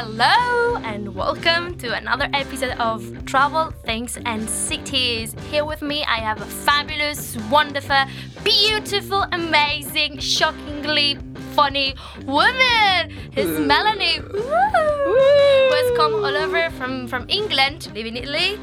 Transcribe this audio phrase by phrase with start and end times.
[0.00, 5.34] Hello and welcome to another episode of Travel, Things and Cities.
[5.50, 8.04] Here with me, I have a fabulous, wonderful,
[8.44, 11.18] beautiful, amazing, shockingly
[11.56, 11.96] funny
[12.26, 13.12] woman.
[13.34, 18.56] It's Melanie, woo, who has come all over from, from England to live in Italy.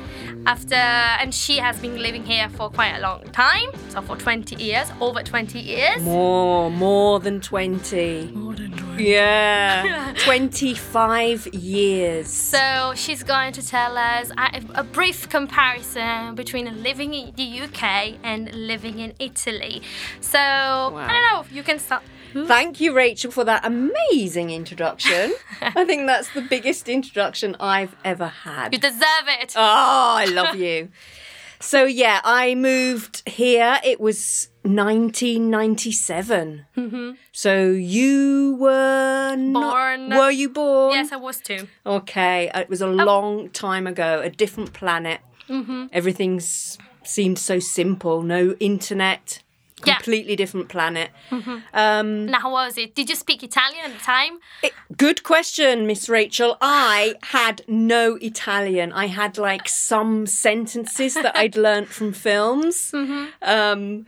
[0.46, 4.56] After and she has been living here for quite a long time, so for 20
[4.56, 6.02] years, over 20 years.
[6.02, 8.32] More, more than 20.
[8.34, 8.85] More than 20.
[9.16, 10.14] Yeah.
[10.20, 12.30] 25 years.
[12.32, 18.18] So she's going to tell us a, a brief comparison between living in the UK
[18.24, 19.82] and living in Italy.
[20.22, 21.42] So I don't know.
[21.42, 22.04] If you can start.
[22.34, 22.46] Hmm?
[22.46, 25.34] Thank you, Rachel, for that amazing introduction.
[25.62, 28.74] I think that's the biggest introduction I've ever had.
[28.74, 29.54] You deserve it.
[29.56, 30.90] Oh, I love you.
[31.60, 33.80] So, yeah, I moved here.
[33.84, 36.66] It was 1997.
[36.78, 37.12] Mm-hmm.
[37.32, 40.10] So, you were not- Born.
[40.18, 40.94] Were you born?
[40.94, 41.68] yes, I was too.
[41.86, 45.22] Okay, it was a long time ago, a different planet.
[45.50, 45.86] Mm-hmm.
[45.92, 48.22] Everything's seemed so simple.
[48.24, 49.42] No internet.
[49.84, 49.96] Yeah.
[49.96, 51.12] Completely different planet.
[51.74, 52.96] And how was it?
[52.96, 54.40] Did you speak Italian at the time?
[54.64, 56.58] It- good question, Miss Rachel.
[56.62, 58.94] I had no Italian.
[58.94, 62.94] I had like some sentences that I'd learnt from films.
[63.42, 64.06] Um,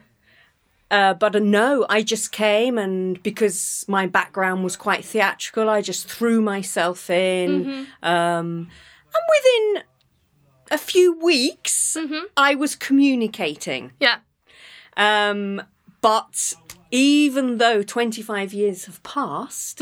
[0.90, 5.82] uh, but uh, no, I just came, and because my background was quite theatrical, I
[5.82, 7.88] just threw myself in.
[8.02, 8.70] Um,
[9.14, 9.84] and within
[10.72, 11.98] a few weeks,
[12.38, 13.92] I was communicating.
[14.00, 14.20] Yeah.
[14.98, 15.62] Um,
[16.02, 16.53] but
[16.92, 19.81] even though 25 years have passed,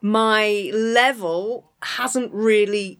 [0.00, 2.98] my level hasn't really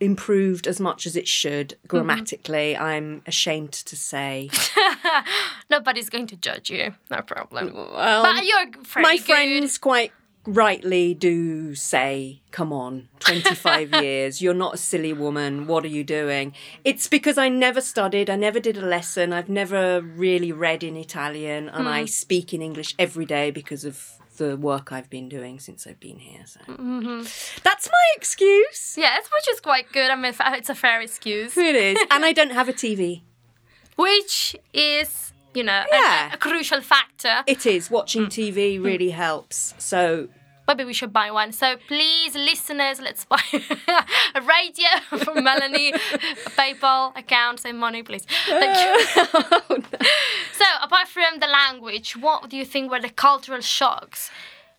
[0.00, 2.76] improved as much as it should grammatically.
[2.76, 4.50] I'm ashamed to say.
[5.70, 6.94] Nobody's going to judge you.
[7.10, 7.72] No problem.
[7.74, 8.66] Well, But you're
[9.02, 9.24] my good.
[9.24, 10.12] friends quite
[10.46, 16.04] rightly do say, come on, 25 years, you're not a silly woman, what are you
[16.04, 16.54] doing?
[16.84, 20.96] It's because I never studied, I never did a lesson, I've never really read in
[20.96, 22.08] Italian, and I mm.
[22.08, 26.18] speak in English every day because of the work I've been doing since I've been
[26.18, 26.44] here.
[26.46, 27.20] So mm-hmm.
[27.62, 28.96] that's my excuse.
[28.98, 30.10] Yes, which is quite good.
[30.10, 31.56] I mean, it's a fair excuse.
[31.56, 31.98] It is.
[32.10, 33.22] and I don't have a TV.
[33.96, 36.34] Which is, you know, a- Yeah.
[36.34, 37.42] a, crucial factor.
[37.46, 37.90] It is.
[37.90, 38.28] Watching mm.
[38.28, 39.74] TV really helps.
[39.78, 40.28] So
[40.66, 41.52] Maybe we should buy one.
[41.52, 43.42] So please, listeners, let's buy
[44.34, 45.98] a radio from Melanie, a
[46.58, 48.26] PayPal account, send money, please.
[48.46, 49.28] Thank you.
[49.66, 49.82] Oh,
[50.52, 54.30] so apart from the language, what do you think were the cultural shocks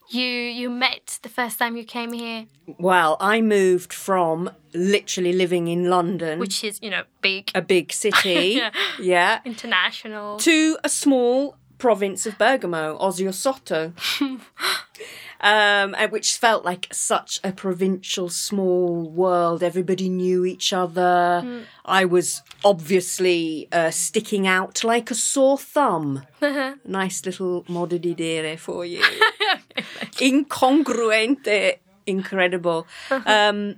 [0.10, 2.46] you you met the first time you came here?
[2.78, 7.92] Well, I moved from literally living in London, Which is, you know, big, a big
[7.94, 8.72] city, Yeah.
[9.00, 10.38] yeah, international.
[10.40, 13.94] to a small province of Bergamo, Osio Sotto,
[15.42, 19.62] um, and which felt like such a provincial, small world.
[19.62, 21.64] Everybody knew each other.
[21.84, 26.24] I was obviously uh, sticking out like a sore thumb.
[26.86, 29.04] nice little modo di dire for you.
[30.20, 32.88] Incongruente, incredible.
[33.10, 33.76] Um,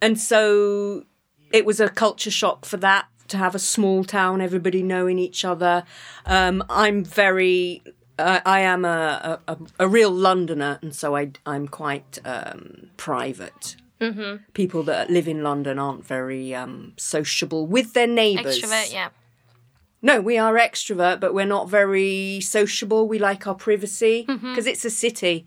[0.00, 1.04] and so
[1.52, 5.44] it was a culture shock for that to have a small town, everybody knowing each
[5.44, 5.84] other.
[6.26, 7.82] Um, I'm very,
[8.18, 13.76] uh, I am a, a, a, real Londoner, and so I, I'm quite um, private.
[14.00, 14.44] Mm-hmm.
[14.54, 18.60] People that live in London aren't very um, sociable with their neighbours.
[18.60, 19.08] Extrovert, yeah.
[20.02, 23.06] No, we are extrovert, but we're not very sociable.
[23.06, 25.46] We like our privacy because it's a city.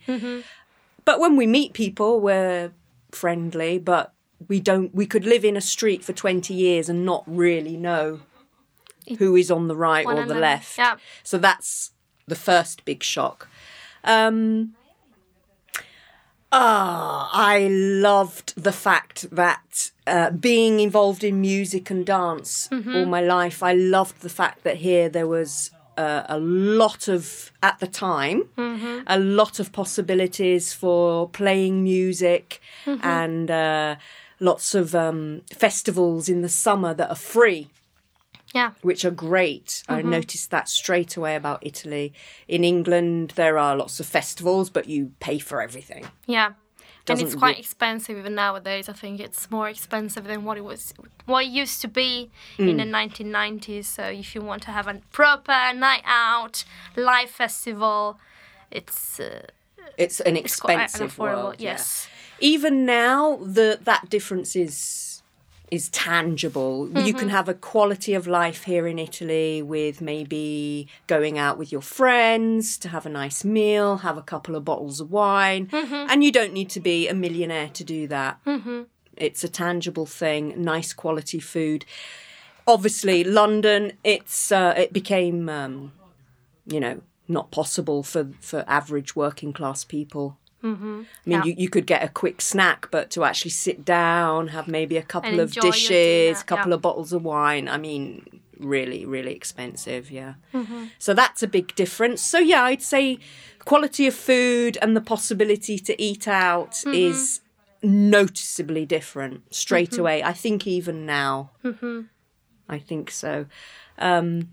[1.05, 2.71] But when we meet people, we're
[3.11, 4.13] friendly, but
[4.47, 4.93] we don't.
[4.93, 8.21] We could live in a street for 20 years and not really know
[9.17, 10.77] who is on the right One or the left.
[10.77, 10.95] Yeah.
[11.23, 11.91] So that's
[12.27, 13.49] the first big shock.
[14.03, 14.75] Um,
[16.55, 23.21] Ah, I loved the fact that uh, being involved in music and dance all my
[23.21, 27.87] life, I loved the fact that here there was uh, a lot of, at the
[27.87, 28.43] time,
[29.07, 32.61] a lot of possibilities for playing music
[33.01, 33.95] and uh,
[34.39, 37.69] lots of um, festivals in the summer that are free
[38.53, 38.71] Yeah.
[38.81, 39.83] which are great.
[39.89, 42.13] I noticed that straight away about Italy.
[42.47, 46.05] In England, there are lots of festivals, but you pay for everything.
[46.27, 46.53] Yeah.
[47.09, 48.87] and it's quite re- expensive even nowadays.
[48.87, 50.93] I think it's more expensive than what it was,
[51.25, 52.77] what it used to be in Mm.
[52.77, 53.85] the 1990s.
[53.87, 56.63] So if you want to have a proper night out,
[56.95, 58.19] live festival,
[58.71, 59.47] it's uh,
[59.97, 61.43] It's an it's quite expensive unaffordable.
[61.43, 61.55] world.
[61.59, 61.71] yeah.
[61.71, 62.07] Yes.
[62.39, 65.12] Even now, the that difference is
[65.73, 66.87] is tangible.
[67.07, 71.71] You can have a quality of life here in Italy with maybe going out with
[71.71, 76.23] your friends to have a nice meal, have a couple of bottles of wine, and
[76.23, 78.39] you don't need to be a millionaire to do that.
[79.17, 81.85] It's a tangible thing, nice quality food.
[82.67, 85.91] Obviously, London, it's uh, it became um,
[86.67, 90.37] you know not possible for for average working class people.
[90.63, 91.01] Mm-hmm.
[91.25, 91.43] I mean, Yeah.
[91.43, 95.03] you, you could get a quick snack, but to actually sit down, have maybe a
[95.03, 96.75] couple And of dishes, a couple yeah.
[96.75, 97.67] of bottles of wine.
[97.67, 98.25] I mean,
[98.59, 100.09] really, really expensive.
[100.09, 100.35] Yeah.
[100.53, 100.85] Mm-hmm.
[100.99, 102.21] So that's a big difference.
[102.21, 103.19] So yeah, I'd say
[103.65, 106.93] quality of food and the possibility to eat out Mm-hmm.
[106.93, 107.41] is
[107.81, 109.99] noticeably different straight Mm-hmm.
[110.01, 110.23] away.
[110.23, 111.51] I think even now.
[112.69, 113.45] I think so.
[113.97, 114.49] Um,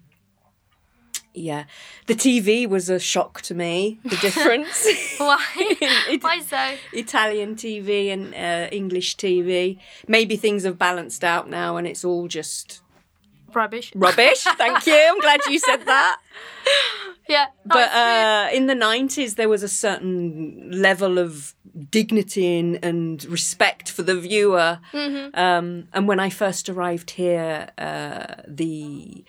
[1.35, 1.65] yeah,
[2.07, 4.01] the TV was a shock to me.
[4.05, 4.87] The difference.
[5.19, 5.45] Why?
[6.11, 6.77] It- Why so?
[6.93, 9.79] Italian TV and uh, English TV.
[10.09, 12.83] Maybe things have balanced out now, and it's all just
[13.53, 13.91] Rubbish.
[13.95, 14.43] rubbish.
[14.45, 14.95] Thank you.
[14.95, 16.21] I'm glad you said that.
[17.29, 17.47] Yeah.
[17.65, 21.55] But uh, in the 90s, there was a certain level of
[21.91, 24.79] dignity and, and respect for the viewer.
[24.93, 25.39] Mm-hmm.
[25.39, 29.25] Um, and when I first arrived here, uh, the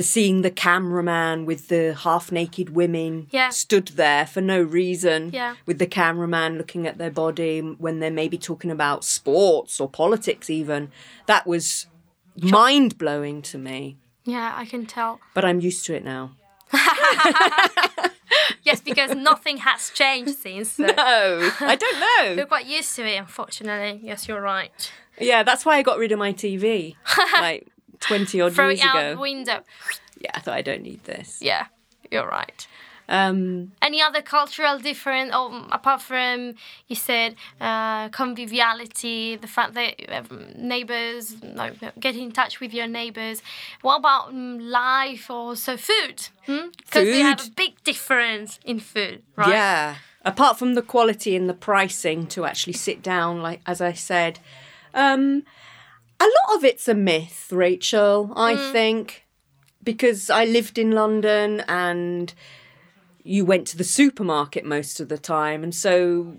[0.00, 3.50] the seeing the cameraman with the half naked women Yeah.
[3.50, 5.56] stood there for no reason Yeah.
[5.66, 10.48] with the cameraman looking at their body when they're maybe talking about sports or politics
[10.48, 10.90] even
[11.26, 11.86] that was
[12.40, 15.20] mind blowing to me yeah, I can tell.
[15.34, 16.30] but i'm used to it now
[18.62, 20.72] Yes, because nothing has changed since.
[20.72, 20.84] So.
[20.86, 22.36] No, I don't know.
[22.36, 24.00] We're quite used to it, unfortunately.
[24.04, 24.92] Yes, you're right.
[25.18, 26.94] Yeah, that's why I got rid of my TV
[27.34, 27.66] like
[28.00, 29.14] 20 odd Throw years it out ago.
[29.14, 29.60] the window.
[30.20, 31.38] Yeah, I thought I don't need this.
[31.40, 31.66] Yeah,
[32.10, 32.66] you're right.
[33.08, 36.54] Um, Any other cultural difference, oh, apart from
[36.86, 42.86] you said uh, conviviality, the fact that um, neighbors, no, get in touch with your
[42.86, 43.42] neighbors.
[43.82, 46.28] What about um, life or so food?
[46.46, 47.56] Because we have a Food.
[47.56, 49.48] big difference in food, right?
[49.50, 49.96] Yeah.
[50.24, 54.38] Apart from the quality and the pricing to actually sit down, like as I said,
[54.94, 55.44] um,
[56.20, 58.32] a lot of it's a myth, Rachel.
[58.36, 59.26] I think
[59.82, 62.32] because I lived in London and
[63.22, 66.36] you went to the supermarket most of the time, and so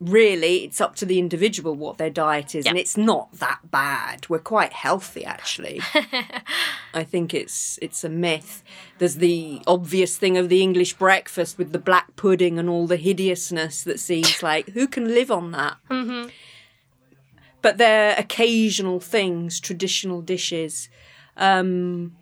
[0.00, 4.26] really it's up to the individual what their diet is, and it's not that bad.
[4.28, 5.80] We're quite healthy actually.
[6.94, 8.62] I think it's it's a myth.
[8.98, 12.96] There's the obvious thing of the English breakfast with the black pudding and all the
[12.96, 15.76] hideousness that seems like who can live on that?
[15.90, 16.28] Mm-hmm.
[17.62, 20.88] But they're occasional things, traditional dishes.
[21.36, 22.16] Um,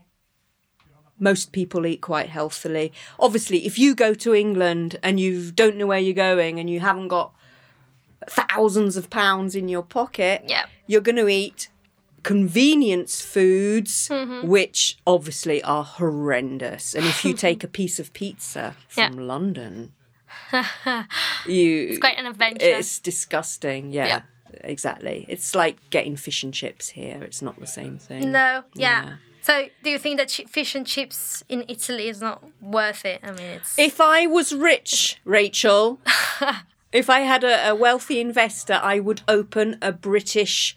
[1.19, 2.93] most people eat quite healthily.
[3.19, 6.81] Obviously, if you go to England and you don't know where you're going and you
[6.81, 7.33] haven't got
[8.29, 10.67] thousands of pounds in your pocket, Yeah.
[10.87, 11.69] you're going to eat
[12.25, 14.09] convenience foods,
[14.43, 16.95] which obviously are horrendous.
[16.95, 19.09] And if you take a piece of pizza Yeah.
[19.09, 19.93] from London,
[21.47, 22.65] you It's quite an adventure.
[22.65, 23.93] it's disgusting.
[23.93, 24.21] Yeah, Yeah.
[24.63, 25.27] Exactly.
[25.29, 27.23] It's like getting fish and chips here.
[27.23, 28.33] It's not the same thing.
[28.33, 29.05] no, yeah.
[29.05, 29.17] Yeah.
[29.43, 33.21] So, do you think that fish and chips in Italy is not worth it?
[33.23, 36.01] I mean, it's If I was rich, Rachel,
[36.93, 40.77] if I had a, a wealthy investor, I would open a British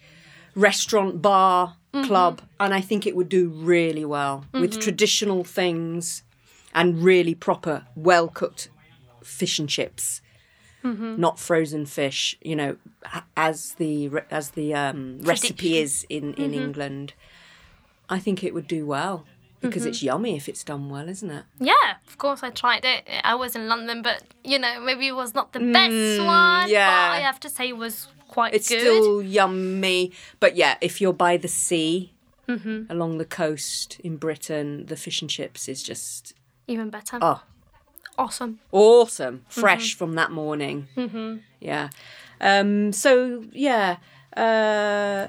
[0.54, 2.06] restaurant bar Mm-hmm.
[2.06, 6.22] club, and I think it would do really well with traditional things
[6.74, 8.70] and really proper, well cooked
[9.22, 10.22] fish and chips.
[10.84, 11.20] Mm-hmm.
[11.20, 12.76] Not frozen fish, you know,
[13.36, 16.60] as the as the um, recipe is in in Mm-hmm.
[16.62, 17.14] England.
[18.08, 19.24] I think it would do well
[19.60, 19.88] because Mm-hmm.
[19.90, 21.44] it's yummy if it's done well, isn't it?
[21.60, 23.04] Yeah, of course I tried it.
[23.22, 26.66] I was in London, but you know, maybe it was not the best one.
[26.66, 26.88] Mm, yeah.
[26.90, 28.80] But I have to say it was quite It's good.
[28.80, 30.10] still yummy,
[30.40, 32.12] but yeah, if you're by the sea
[32.48, 32.90] Mm-hmm.
[32.90, 36.34] along the coast in Britain, the fish and chips is just
[36.66, 37.18] Even better.
[37.22, 37.40] oh
[38.18, 38.60] Awesome.
[38.70, 39.60] awesome, Mm-hmm.
[39.60, 40.88] fresh from that morning.
[41.60, 41.88] Yeah.
[42.40, 43.96] Um, so yeah,
[44.36, 45.28] uh,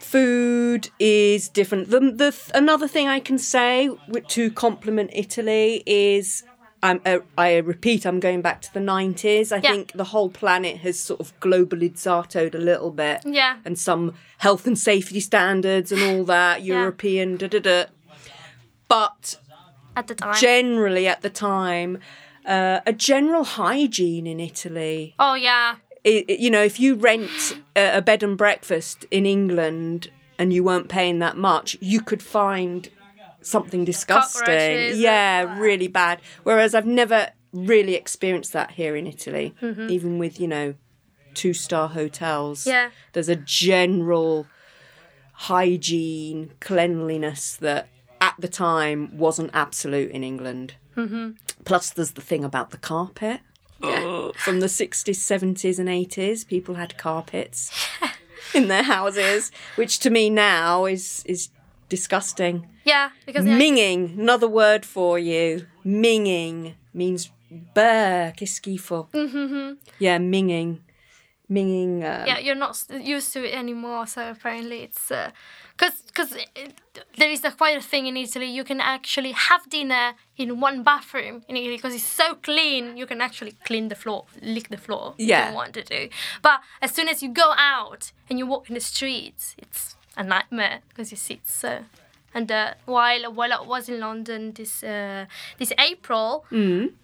[0.00, 1.90] food is different.
[1.90, 3.90] The, the th- another thing I can say
[4.28, 6.44] to compliment Italy is.
[6.82, 9.50] I'm, uh, I repeat, I'm going back to the 90s.
[9.52, 9.70] I Yeah.
[9.72, 13.22] think the whole planet has sort of globalizatoed a little bit.
[13.24, 13.56] Yeah.
[13.64, 17.84] and some health and safety standards and all that European da da da.
[18.86, 19.36] But
[19.96, 20.34] At the time.
[20.36, 21.98] generally, at the time,
[22.44, 25.14] uh, a general hygiene in Italy.
[25.18, 25.76] oh yeah.
[26.06, 30.62] I you know, if you rent a, a bed and breakfast in England and you
[30.62, 32.90] weren't paying that much, you could find
[33.40, 35.00] something disgusting.
[35.00, 36.20] Yeah, really bad.
[36.42, 40.74] Whereas I've never really experienced that here in Italy, even with you know
[41.32, 42.66] two star hotels.
[42.66, 42.90] Yeah.
[43.12, 44.46] there's a general
[45.32, 47.88] hygiene, cleanliness that
[48.34, 50.74] at the time wasn't absolute in England.
[50.96, 51.32] Mm-hmm.
[51.64, 53.40] Plus, there's the thing about the carpet.
[53.80, 57.70] From the 60s, 70s, and 80s, people had carpets
[58.54, 61.50] in their houses, which to me now is is
[61.88, 62.66] disgusting.
[62.84, 65.66] Yeah, because Minging, another word for you.
[65.84, 69.08] Minging means bear, qu'il faut?
[69.98, 70.80] Yeah, minging.
[71.50, 72.02] Minging.
[72.02, 74.06] Uh, yeah, you're not used to it anymore.
[74.06, 75.32] So apparently, it's because
[75.76, 76.36] because
[77.16, 78.46] there is a quite a thing in Italy.
[78.46, 82.96] You can actually have dinner in one bathroom in Italy because it's so clean.
[82.96, 85.14] You can actually clean the floor, lick the floor.
[85.18, 85.48] if Yeah.
[85.50, 86.08] you want to do.
[86.42, 90.22] But as soon as you go out and you walk in the streets, it's a
[90.22, 91.84] nightmare because you see it's so.
[92.36, 95.26] And uh, while while I was in London this uh,
[95.58, 96.44] this April,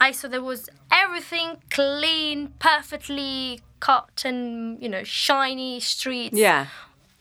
[0.00, 6.36] I saw there was everything clean, perfectly cut, and you know shiny streets.
[6.36, 6.66] yeah.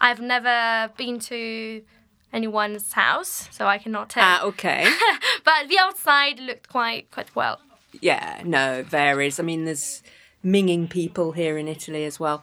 [0.02, 1.82] I've never been to
[2.32, 4.24] anyone's house, so I cannot tell.
[4.24, 4.88] Ah, okay.
[5.44, 7.60] but the outside looked quite quite well.
[8.02, 9.40] yeah, no, it varies.
[9.40, 10.04] I mean, there's
[10.44, 12.42] minging people here in Italy as well.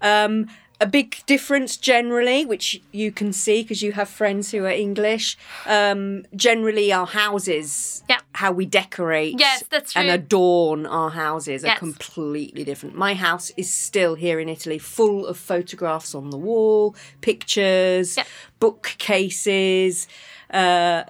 [0.00, 0.48] Um,
[0.80, 5.36] a big difference generally, which you can see because you have friends who are English.
[5.66, 8.20] Um, generally, our houses, Yeah.
[8.34, 12.94] how we decorate Yes, that's and adorn our houses are completely different.
[12.94, 18.24] My house is still here in Italy, full of photographs on the wall, pictures, Yeah.
[18.60, 20.06] bookcases.
[20.48, 21.04] Uh,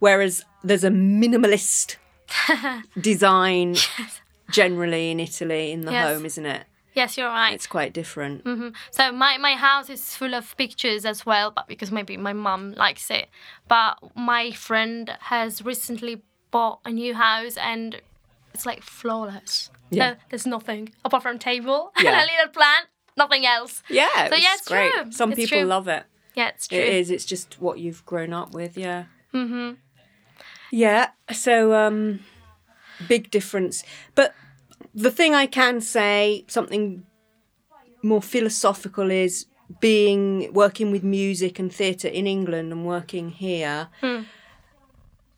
[0.00, 1.96] whereas there's a minimalist
[3.00, 3.76] design
[4.50, 6.04] generally in Italy in the Yes.
[6.14, 6.64] home, isn't it?
[6.94, 7.54] Yes, you're right.
[7.54, 8.44] It's quite different.
[8.90, 12.72] So my, my house is full of pictures as well, but because maybe my mum
[12.72, 13.28] likes it.
[13.68, 18.00] But my friend has recently bought a new house and
[18.52, 19.70] it's like flawless.
[19.90, 20.10] Yeah.
[20.10, 22.10] No, there's nothing apart from table Yeah.
[22.20, 23.82] and a little plant, nothing else.
[23.88, 24.92] Yeah, So, it's yeah, it's great.
[24.92, 25.12] true.
[25.12, 25.66] Some It's people true.
[25.66, 26.04] love it.
[26.34, 26.78] Yeah, it's true.
[26.78, 27.10] It is.
[27.10, 28.76] It's just what you've grown up with.
[28.76, 29.04] Yeah.
[29.34, 29.74] Mm-hmm.
[30.72, 31.10] Yeah.
[31.32, 32.20] So, um,
[33.08, 33.82] big difference.
[34.14, 34.34] But
[34.94, 37.04] the thing I can say, something
[38.02, 39.46] more philosophical, is
[39.80, 43.88] being working with music and theatre in England and working here.
[44.00, 44.22] Hmm.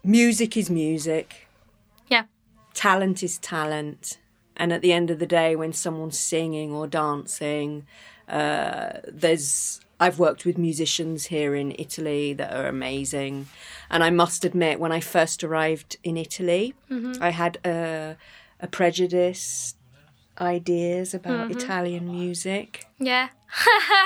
[0.03, 1.47] Music is music.
[2.09, 2.25] Yeah.
[2.75, 4.19] talent is talent.
[4.57, 7.87] And at the end of the day, when someone's singing or dancing,
[8.29, 9.81] uh, there's.
[10.01, 13.47] I've worked with musicians here in Italy that are amazing.
[13.89, 16.75] And I must admit, when I first arrived in Italy,
[17.21, 18.17] I had a,
[18.63, 19.75] a prejudice,
[20.41, 22.87] ideas about Italian music.
[22.99, 23.29] Yeah.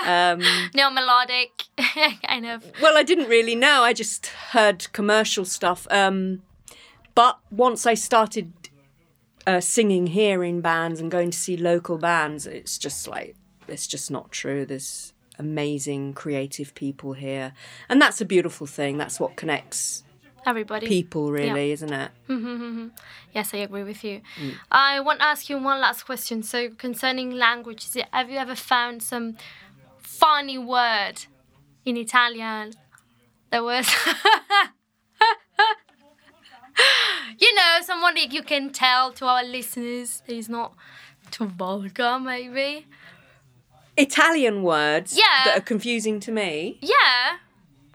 [0.04, 0.40] Um,
[0.74, 1.64] Neo melodic,
[2.26, 2.64] kind of.
[2.82, 3.82] well, I didn't really know.
[3.82, 5.86] I just heard commercial stuff.
[5.90, 6.42] Um,
[7.14, 8.52] but once I started
[9.46, 13.36] uh, singing here in bands and going to see local bands, it's just like
[13.68, 14.66] it's just not true.
[14.66, 17.52] There's amazing creative people here,
[17.88, 18.98] and that's a beautiful thing.
[18.98, 20.02] That's what connects
[20.46, 20.86] Everybody.
[20.86, 22.10] people, really, isn't it?
[23.34, 24.22] Yes, I agree with you.
[24.40, 24.54] Mm.
[24.70, 26.42] I want to ask you one last question.
[26.42, 29.36] So, concerning languages, have you ever found some
[29.98, 31.26] funny word
[31.84, 32.72] in Italian
[33.50, 33.86] that was,
[37.38, 40.74] you know, someone that you can tell to our listeners is not
[41.30, 42.86] too vulgar, maybe?
[43.96, 45.44] Italian words Yeah.
[45.44, 46.78] that are confusing to me.
[46.80, 47.36] Yeah,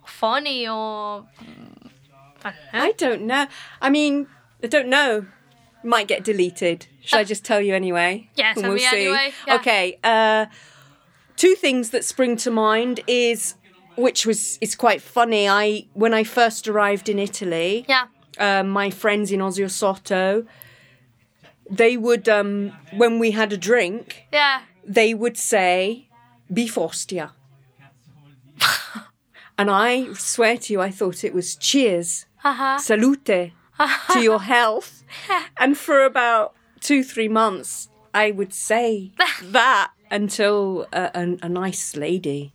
[0.06, 1.26] funny or
[2.44, 2.80] I don't know.
[2.82, 3.48] I don't know.
[3.82, 4.28] I mean,
[4.64, 5.26] I don't know.
[5.84, 6.88] Might get deleted.
[7.04, 8.28] Should I just tell you anyway?
[8.30, 9.56] Uh, Yeah, And tell me anyway, yeah.
[9.56, 10.00] Okay.
[10.04, 10.46] Uh,
[11.36, 13.56] two things that spring to mind is,
[13.96, 15.48] which was is quite funny.
[15.50, 18.06] I when I first arrived in Italy, yeah.
[18.38, 20.46] uh, my friends in Osio Sotto,
[21.70, 24.62] they would um, when we had a drink, Yeah.
[24.86, 26.10] they would say
[26.54, 27.32] "bifostia,"
[29.58, 32.78] and I swear to you, I thought it was cheers Uh-huh.
[32.80, 33.52] salute to
[34.20, 35.04] your health.
[35.58, 39.12] And for about two, three months, I would say
[39.44, 42.54] that until a, a, a nice lady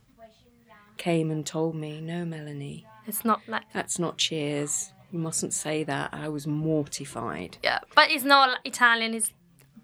[0.97, 4.93] came and told me, no, Melanie, It's not like that's not cheers.
[5.11, 6.09] You mustn't say that.
[6.13, 7.57] I was mortified.
[7.63, 9.13] yeah, but it's not Italian.
[9.13, 9.31] It's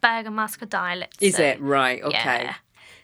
[0.01, 1.17] Bergamasco dialect.
[1.21, 1.61] Is so, it?
[1.61, 2.43] Right, okay.
[2.43, 2.55] Yeah.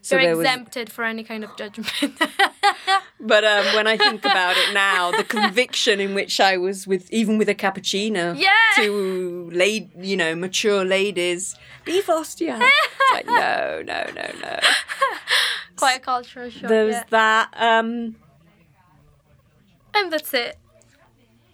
[0.01, 1.89] So You're there was, exempted for any kind of judgment.
[3.19, 7.11] but um, when I think about it now, the conviction in which I was with,
[7.11, 8.51] even with a cappuccino, Yeah.
[8.75, 12.59] to lady, you know, mature ladies, be ostia.
[13.11, 14.59] It's like no, no, no, no.
[15.75, 16.69] Quite a cultural shock.
[16.69, 17.03] There's yeah.
[17.09, 17.49] that.
[17.55, 18.15] Um,
[19.93, 20.57] And that's it.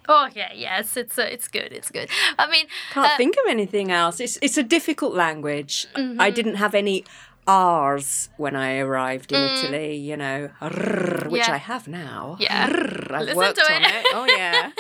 [0.08, 2.10] Oh yeah, yes, it's uh, it's good, it's good.
[2.38, 4.20] I mean, can't uh, think of anything else.
[4.20, 5.88] It's it's a difficult language.
[5.96, 6.22] Mm-hmm.
[6.22, 7.06] I didn't have any
[7.48, 11.48] R's when I arrived in Italy, you know, rrr, which Mm.
[11.48, 11.54] Yeah.
[11.54, 12.38] I have now.
[12.40, 12.68] Yeah.
[12.70, 13.92] Rrr, I've Listen worked to on it.
[13.94, 14.06] it.
[14.14, 14.72] Oh, yeah.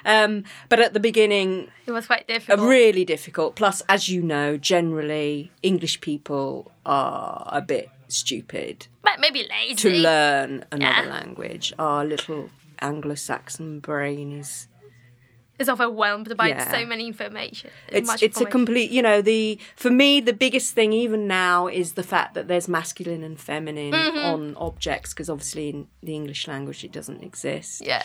[0.06, 2.68] Um, but at the beginning, It was quite difficult.
[2.68, 3.56] really difficult.
[3.56, 9.76] Plus, as you know, generally English people are a bit stupid but maybe lazy.
[9.76, 11.14] to learn another Yeah.
[11.14, 11.74] language.
[11.80, 12.50] Our little
[12.82, 14.68] Anglo-Saxon brain is
[15.62, 16.72] It's overwhelmed by Yeah.
[16.72, 17.70] so many information.
[17.88, 21.94] it's it's a complete you know the for me the biggest thing even now is
[21.94, 24.26] the fact that there's masculine and feminine Mm-hmm.
[24.34, 28.04] on objects because obviously in the english language it doesn't exist Yeah.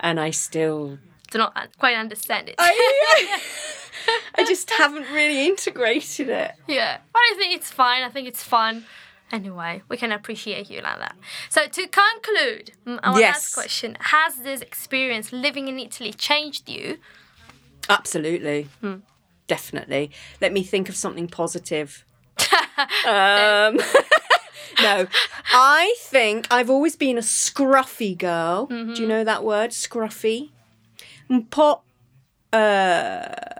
[0.00, 0.98] and i still
[1.30, 2.54] Do not quite understand it.
[2.58, 2.72] I,
[4.36, 8.02] i just haven't really integrated it Yeah, but I think it's fine.
[8.08, 8.84] I think it's fun.
[9.30, 11.16] Anyway, we can appreciate you like that.
[11.50, 13.34] So to conclude, mm, our Yes.
[13.34, 16.98] last question: Has this experience living in Italy changed you?
[17.90, 18.96] absolutely Hmm.
[19.46, 20.10] definitely
[20.42, 22.04] let me think of something positive
[23.06, 23.78] um
[24.82, 25.06] no
[25.54, 29.02] i think i've always been a scruffy girl do Mm-hmm.
[29.02, 30.50] you know that word scruffy
[31.30, 31.80] un po'
[32.52, 33.57] uh,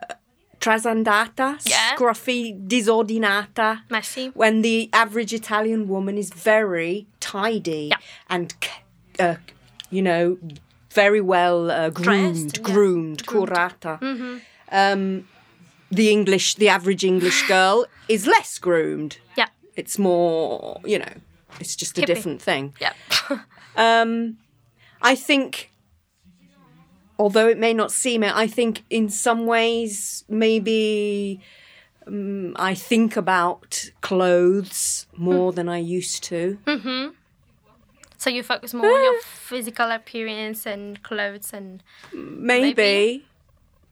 [0.61, 1.95] trasandata Yeah.
[1.97, 4.33] scruffy disordinata Messi.
[4.35, 7.99] when the average italian woman is very tidy Yeah.
[8.29, 8.55] and
[9.19, 9.37] uh,
[9.91, 10.39] you know
[10.91, 12.63] very well uh, groomed Dressed, yeah.
[12.75, 13.99] groomed, curata
[14.73, 15.29] um,
[15.91, 21.13] the english the average english girl is less groomed Yeah, it's more you know
[21.61, 22.07] it's just a Hippie.
[22.07, 22.93] different thing yeah,
[23.77, 24.39] um,
[25.01, 25.71] I think,
[27.19, 31.41] although it may not seem it, I think in some ways maybe
[32.07, 35.57] um, I think about clothes more hmm.
[35.57, 36.59] than I used to.
[36.67, 37.09] Mm-hmm.
[38.17, 39.23] so you focus more on your eh.
[39.23, 41.83] physical appearance and clothes and
[42.13, 43.25] Maybe,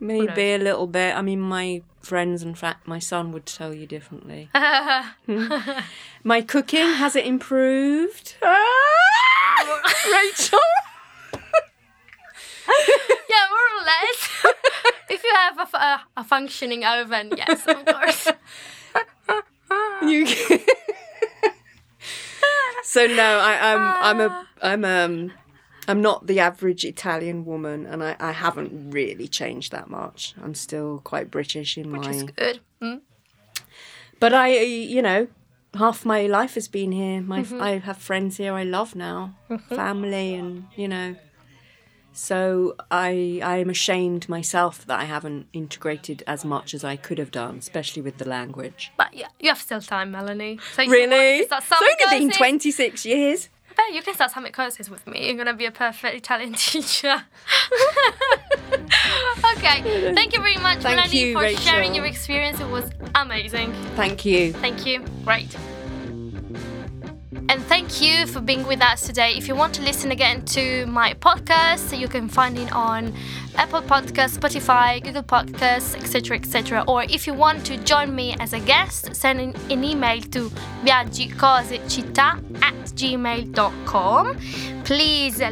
[0.00, 0.38] maybe, knows?
[0.38, 1.14] a little bit.
[1.16, 4.48] I mean, my friends, in fact, my son would tell you differently.
[5.26, 5.48] Hmm.
[6.22, 8.36] my cooking has it improved?
[10.06, 10.58] Rachel.
[13.28, 14.18] yeah, more or less.
[15.10, 15.58] if you have
[16.16, 18.28] a functioning oven, yes, of course.
[20.02, 20.26] You.
[22.84, 25.32] so no, I, I'm I'm a I'm um
[25.88, 30.34] I'm not the average Italian woman, and I, I haven't really changed that much.
[30.42, 32.30] I'm still quite British in Which is my.
[32.36, 32.60] good.
[32.80, 33.00] Mm.
[34.20, 35.26] But I, you know,
[35.74, 37.20] half my life has been here.
[37.20, 39.34] My I have friends here I love now,
[39.68, 41.16] family, and you know.
[42.16, 47.18] So I I am ashamed myself that I haven't integrated as much as I could
[47.18, 48.90] have done, especially with the language.
[48.96, 50.58] But yeah, you have still time, Melanie.
[50.74, 51.40] So you Really?
[51.40, 53.50] It's only been 26 years.
[53.70, 55.26] I Bet you can start summer courses with me.
[55.26, 57.16] You're gonna be a perfect Italian teacher.
[59.54, 61.60] okay, thank you very much, Thank Melanie, you, for Rachel.
[61.60, 62.60] sharing your experience.
[62.60, 63.74] It was amazing.
[63.94, 64.54] Thank you.
[64.54, 65.04] Thank you.
[65.22, 65.54] Great.
[67.48, 69.34] And thank you for being with us today.
[69.36, 73.14] If you want to listen again to my podcast, you can find it on
[73.54, 76.84] Apple Podcasts, Spotify, Google Podcasts, etc., etc.
[76.88, 80.50] Or if you want to join me as a guest, send an email to
[80.84, 84.36] viaggicosecittà at gmail.com.
[84.84, 85.42] Please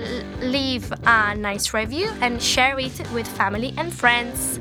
[0.41, 4.59] leave a nice review and share it with family and friends.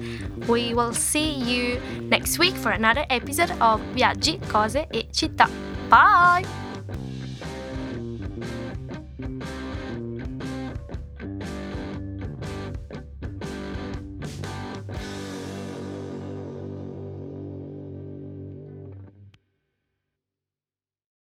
[0.47, 5.49] We will see you next week for another episode of Viaggi, Cose e Città.
[5.89, 6.62] Bye!